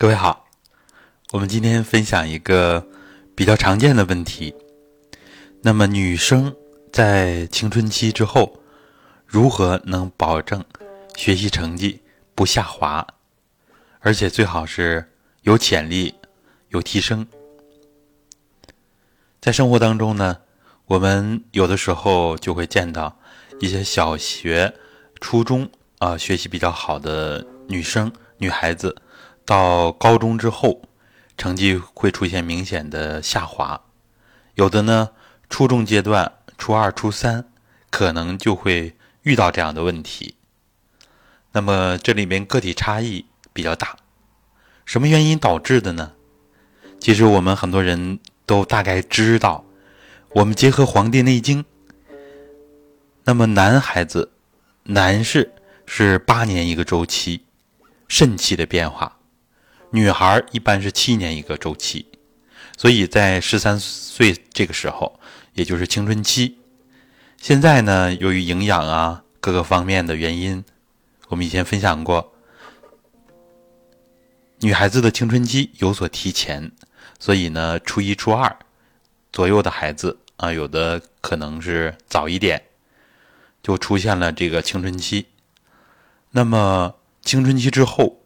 [0.00, 0.46] 各位好，
[1.30, 2.86] 我们今天分享一个
[3.34, 4.54] 比较常见的问题。
[5.60, 6.56] 那么，女生
[6.90, 8.62] 在青春期之后，
[9.26, 10.64] 如何能保证
[11.16, 12.00] 学习成绩
[12.34, 13.06] 不下滑，
[13.98, 15.06] 而且最好是
[15.42, 16.14] 有潜力、
[16.70, 17.26] 有提升？
[19.38, 20.38] 在生活当中呢，
[20.86, 23.18] 我们有的时候就会见到
[23.60, 24.74] 一些小学、
[25.20, 28.96] 初中啊学习比较好的女生、女孩子。
[29.44, 30.82] 到高中之后，
[31.36, 33.80] 成绩会出现明显的下滑，
[34.54, 35.10] 有的呢，
[35.48, 37.46] 初中阶段，初二、初三，
[37.90, 40.34] 可能就会遇到这样的问题。
[41.52, 43.96] 那么这里面个体差异比较大，
[44.84, 46.12] 什么原因导致的呢？
[47.00, 49.64] 其实我们很多人都大概知道，
[50.30, 51.64] 我们结合《黄帝内经》，
[53.24, 54.30] 那么男孩子，
[54.84, 55.52] 男士
[55.86, 57.46] 是八年一个周期，
[58.06, 59.19] 肾气的变化。
[59.92, 62.06] 女孩一般是七年一个周期，
[62.78, 65.18] 所以在十三岁这个时候，
[65.54, 66.58] 也就是青春期。
[67.36, 70.64] 现在呢，由于营养啊各个方面的原因，
[71.26, 72.32] 我们以前分享过，
[74.60, 76.70] 女孩子的青春期有所提前，
[77.18, 78.56] 所以呢，初一、初二
[79.32, 82.62] 左右的孩子啊，有的可能是早一点
[83.60, 85.26] 就出现了这个青春期。
[86.30, 88.19] 那么青春期之后。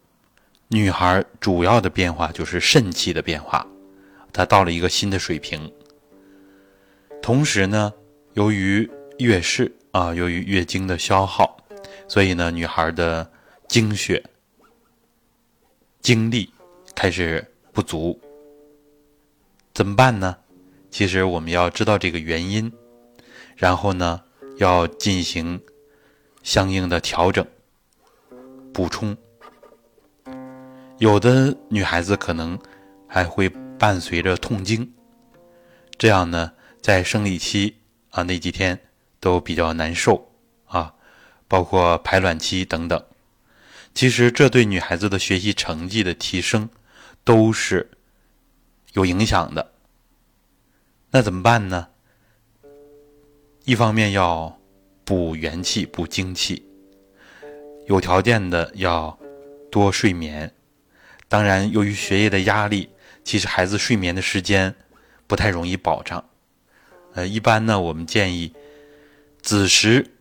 [0.74, 3.64] 女孩主要的变化就是肾气的变化，
[4.32, 5.72] 她到了一个新的水平。
[7.22, 7.92] 同时呢，
[8.32, 11.56] 由于月事啊，由于月经的消耗，
[12.08, 13.30] 所以呢，女孩的
[13.68, 14.20] 经血、
[16.00, 16.52] 精力
[16.92, 18.20] 开始不足。
[19.72, 20.36] 怎么办呢？
[20.90, 22.72] 其实我们要知道这个原因，
[23.54, 24.20] 然后呢，
[24.56, 25.62] 要进行
[26.42, 27.46] 相应的调整、
[28.72, 29.16] 补充。
[30.98, 32.58] 有的女孩子可能
[33.08, 34.92] 还会伴随着痛经，
[35.98, 37.76] 这样呢，在生理期
[38.10, 38.78] 啊那几天
[39.18, 40.32] 都比较难受
[40.66, 40.94] 啊，
[41.48, 43.04] 包括排卵期等等。
[43.92, 46.68] 其实这对女孩子的学习成绩的提升
[47.24, 47.90] 都是
[48.92, 49.72] 有影响的。
[51.10, 51.88] 那怎么办呢？
[53.64, 54.58] 一方面要
[55.04, 56.64] 补元气、补精气，
[57.86, 59.18] 有条件的要
[59.70, 60.52] 多睡眠。
[61.28, 62.90] 当然，由于学业的压力，
[63.24, 64.72] 其实孩子睡眠的时间
[65.26, 66.24] 不太容易保障。
[67.14, 68.52] 呃，一般呢，我们建议
[69.40, 70.12] 子时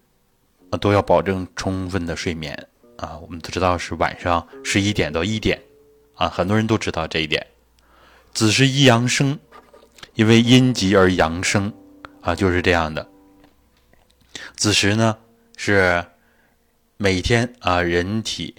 [0.72, 3.18] 啊都要保证充分的睡眠啊。
[3.20, 5.62] 我们都知道是晚上十一点到一点
[6.16, 7.46] 啊，很多人都知道这一点。
[8.34, 9.38] 子时一阳生，
[10.16, 11.72] 因为阴极而阳生
[12.22, 13.08] 啊，就是这样的。
[14.56, 15.18] 子时呢
[15.58, 16.04] 是
[16.98, 18.56] 每天啊人体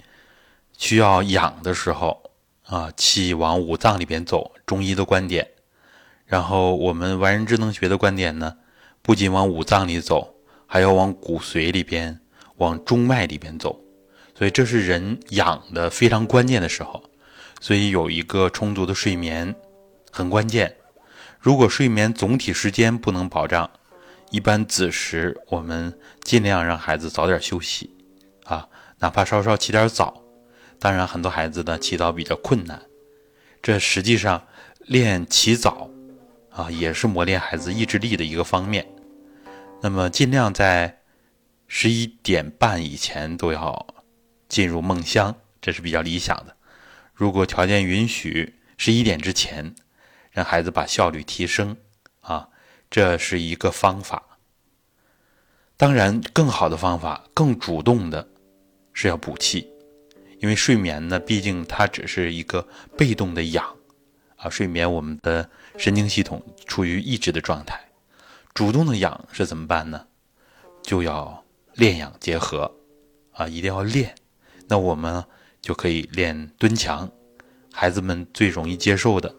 [0.77, 2.24] 需要养的时候。
[2.65, 5.47] 啊，气往五脏里边走，中医的观点。
[6.25, 8.57] 然后我们完人智能学的观点呢，
[9.01, 12.19] 不仅往五脏里走，还要往骨髓里边、
[12.57, 13.79] 往中脉里边走。
[14.37, 17.03] 所以这是人养的非常关键的时候。
[17.61, 19.55] 所以有一个充足的睡眠
[20.11, 20.75] 很关键。
[21.39, 23.69] 如果睡眠总体时间不能保障，
[24.31, 27.95] 一般子时我们尽量让孩子早点休息，
[28.43, 28.67] 啊，
[28.99, 30.24] 哪怕稍稍起点早。
[30.79, 32.81] 当然，很多孩子呢起早比较困难，
[33.61, 34.47] 这实际上
[34.79, 35.89] 练起早
[36.51, 38.87] 啊，也是磨练孩子意志力的一个方面。
[39.81, 41.01] 那么，尽量在
[41.67, 43.87] 十一点半以前都要
[44.47, 46.55] 进入梦乡，这是比较理想的。
[47.13, 49.73] 如果条件允许，十一点之前
[50.31, 51.77] 让孩子把效率提升
[52.21, 52.49] 啊，
[52.89, 54.37] 这是一个方法。
[55.77, 58.27] 当然，更好的方法、更主动的
[58.93, 59.69] 是要补气。
[60.39, 63.75] 因为睡眠呢，毕竟它只是一个被动的养，
[64.35, 67.79] 啊，睡眠我们的神经系统处于抑制的状态，
[68.53, 70.07] 主动的养是怎么办呢？
[70.83, 72.71] 就要练养结合，
[73.31, 74.13] 啊，一定要练。
[74.67, 75.23] 那我们
[75.61, 77.09] 就可以练蹲墙，
[77.73, 79.35] 孩子们最容易接受的，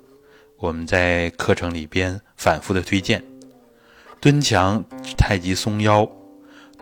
[0.56, 3.24] 我们在课程里边反复的推荐，
[4.20, 4.84] 蹲墙、
[5.16, 6.10] 太极松腰，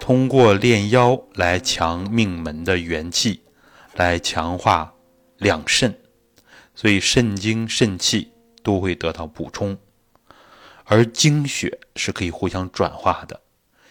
[0.01, 3.44] 通过练腰来强命门的元气。
[3.95, 4.93] 来强化
[5.39, 5.97] 两肾，
[6.75, 8.33] 所以肾精、肾气
[8.63, 9.79] 都会得到补充，
[10.85, 13.41] 而精血是可以互相转化的。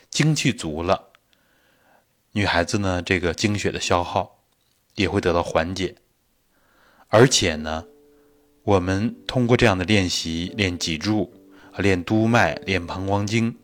[0.09, 1.09] 精气足了，
[2.33, 4.43] 女孩子呢，这个精血的消耗
[4.95, 5.95] 也会得到缓解。
[7.07, 7.85] 而且呢，
[8.63, 11.33] 我们通过这样的练习，练脊柱、
[11.77, 13.57] 练督脉、练膀胱经，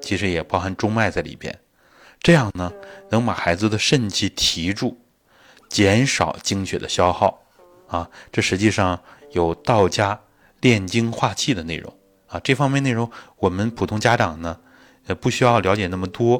[0.00, 1.58] 其实也包含中脉在里边。
[2.20, 2.72] 这样呢，
[3.10, 4.98] 能把孩子的肾气提住。
[5.72, 7.42] 减少精血的消耗，
[7.88, 10.20] 啊，这实际上有道家
[10.60, 11.90] 炼精化气的内容
[12.26, 12.38] 啊。
[12.44, 14.60] 这方面内容我们普通家长呢，
[15.06, 16.36] 呃，不需要了解那么多，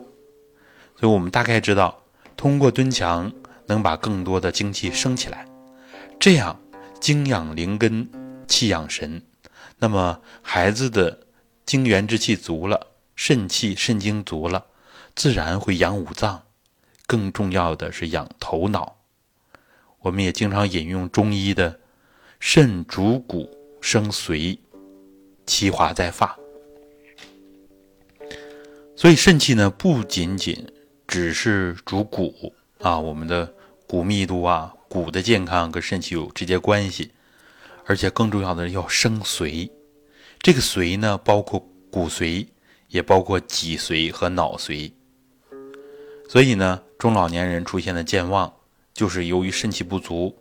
[1.01, 2.03] 所以我们大概知道，
[2.37, 3.33] 通过蹲墙
[3.69, 5.47] 能把更多的精气升起来，
[6.21, 6.61] 这样
[7.01, 8.07] 精养灵根，
[8.47, 9.23] 气养神，
[9.79, 11.21] 那么孩子的
[11.65, 14.67] 精元之气足了，肾气肾精足了，
[15.15, 16.43] 自然会养五脏，
[17.07, 18.99] 更重要的是养头脑。
[20.03, 21.79] 我们也经常引用中医的
[22.41, 23.49] “肾主骨
[23.81, 24.59] 生髓，
[25.47, 26.37] 其华在发”，
[28.97, 30.67] 所以肾气呢不仅仅
[31.07, 33.55] 只是主骨啊，我们的
[33.87, 37.13] 骨密度啊、骨的健康跟肾气有直接关系，
[37.87, 39.71] 而且更重要的是要生髓。
[40.41, 42.49] 这个髓呢，包括骨髓，
[42.89, 44.91] 也包括脊髓和脑髓。
[46.29, 48.53] 所以呢，中老年人出现的健忘。
[48.95, 50.37] 就是由于肾气不足，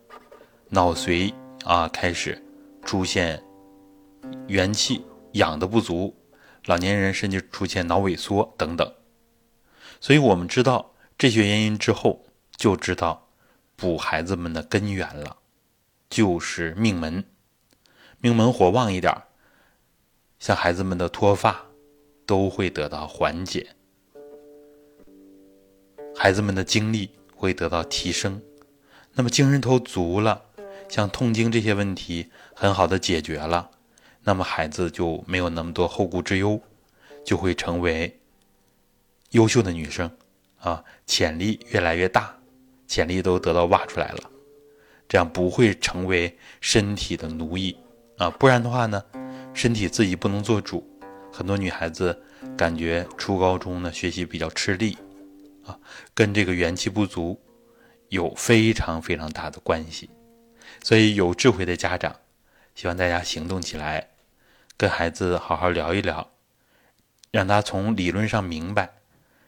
[0.69, 1.33] 脑髓
[1.63, 2.43] 啊开始
[2.83, 3.41] 出现
[4.47, 6.15] 元气养的不足，
[6.65, 8.93] 老年人甚至出现脑萎缩等等。
[9.99, 12.25] 所以我们知道这些原因之后，
[12.57, 13.29] 就知道
[13.75, 15.37] 补孩子们的根源了，
[16.09, 17.23] 就是命门。
[18.19, 19.15] 命门火旺一点，
[20.39, 21.63] 像孩子们的脱发
[22.25, 23.67] 都会得到缓解，
[26.15, 27.09] 孩子们的精力。
[27.41, 28.39] 会得到提升，
[29.15, 30.43] 那么精神头足了，
[30.87, 33.71] 像痛经这些问题很好的解决了，
[34.23, 36.61] 那么孩子就没有那么多后顾之忧，
[37.25, 38.19] 就会成为
[39.31, 40.11] 优秀的女生
[40.59, 42.37] 啊，潜力越来越大，
[42.87, 44.29] 潜力都得到挖出来了，
[45.09, 47.75] 这样不会成为身体的奴役
[48.19, 49.03] 啊，不然的话呢，
[49.51, 50.87] 身体自己不能做主，
[51.33, 52.15] 很多女孩子
[52.55, 54.95] 感觉初高中呢学习比较吃力。
[55.65, 55.79] 啊，
[56.13, 57.39] 跟这个元气不足
[58.09, 60.09] 有非常非常大的关系，
[60.83, 62.15] 所以有智慧的家长，
[62.75, 64.09] 希望大家行动起来，
[64.77, 66.31] 跟孩子好好聊一聊，
[67.31, 68.93] 让他从理论上明白，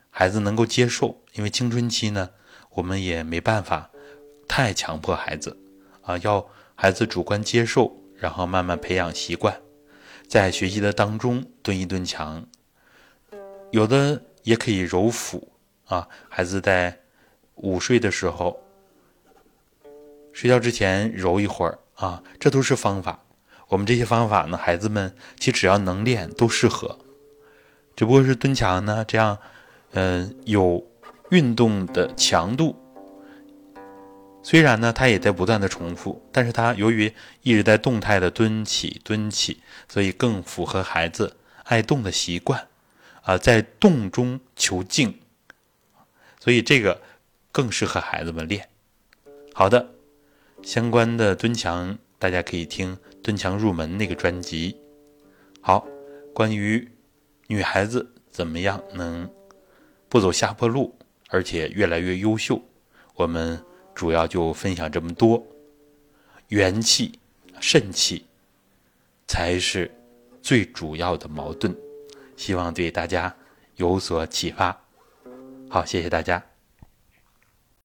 [0.10, 1.21] 孩子能够接受。
[1.33, 2.30] 因为青春期呢，
[2.69, 3.89] 我们也没办法
[4.48, 5.57] 太强迫孩子
[6.04, 9.60] 啊，要孩子主观接受，然后慢慢培养习惯，
[10.27, 12.45] 在学习的当中蹲一蹲墙，
[13.71, 15.52] 有的也可以揉腹。
[15.93, 17.01] 啊，孩子在
[17.53, 18.59] 午睡的时候，
[20.31, 23.19] 睡觉之前揉一会儿啊，这都是方法。
[23.67, 26.97] 我们这些方法呢，孩子们其实只要能练都适合，
[27.95, 29.37] 只不过是蹲墙呢，这样，
[29.91, 30.83] 嗯，有
[31.29, 32.75] 运动的强度。
[34.41, 37.13] 虽然呢，它也在不断的重复，但是它由于
[37.43, 41.35] 一直在动态的蹲起蹲起，所以更符合孩子
[41.65, 42.67] 爱动的习惯
[43.21, 45.19] 啊，在动中求静。
[46.43, 47.01] 所以这个
[47.53, 48.67] 更适合孩子们练。
[49.53, 49.95] 好的，
[50.61, 54.75] 相关的蹲墙大家可以听《蹲墙入门》那个专辑。
[55.61, 55.87] 好，
[56.33, 56.85] 关于
[57.47, 59.31] 女孩子怎么样能
[60.09, 60.93] 不走下坡路，
[61.29, 62.61] 而且越来越优秀，
[63.15, 63.57] 我们
[63.95, 65.41] 主要就分享这么多。
[66.49, 67.17] 元气、
[67.61, 68.25] 肾气
[69.29, 69.89] 才是
[70.41, 71.73] 最主要的矛盾，
[72.35, 73.33] 希望对大家
[73.77, 74.82] 有所启发。
[75.73, 76.52] 好，谢谢大家。